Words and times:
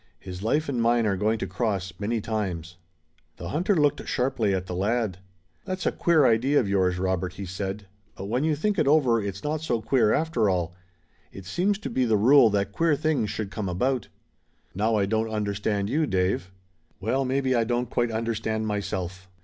His 0.19 0.41
life 0.41 0.67
and 0.67 0.81
mine 0.81 1.05
are 1.05 1.15
going 1.15 1.37
to 1.37 1.45
cross 1.45 1.93
many 1.99 2.21
times." 2.21 2.77
The 3.37 3.49
hunter 3.49 3.75
looked 3.75 4.07
sharply 4.07 4.51
at 4.51 4.65
the 4.65 4.73
lad. 4.75 5.19
"That's 5.63 5.85
a 5.85 5.91
queer 5.91 6.25
idea 6.25 6.59
of 6.59 6.67
yours, 6.67 6.97
Robert," 6.97 7.33
he 7.33 7.45
said, 7.45 7.85
"but 8.15 8.25
when 8.25 8.43
you 8.43 8.55
think 8.55 8.79
it 8.79 8.87
over 8.87 9.21
it's 9.21 9.43
not 9.43 9.61
so 9.61 9.79
queer, 9.79 10.11
after 10.11 10.49
all. 10.49 10.73
It 11.31 11.45
seems 11.45 11.77
to 11.77 11.89
be 11.91 12.03
the 12.05 12.17
rule 12.17 12.49
that 12.49 12.71
queer 12.71 12.95
things 12.95 13.29
should 13.29 13.51
come 13.51 13.69
about." 13.69 14.07
"Now 14.73 14.95
I 14.95 15.05
don't 15.05 15.29
understand 15.29 15.87
you, 15.87 16.07
Dave." 16.07 16.49
"Well, 16.99 17.23
maybe 17.23 17.53
I 17.53 17.63
don't 17.63 17.87
quite 17.91 18.09
understand 18.09 18.65
myself. 18.65 19.29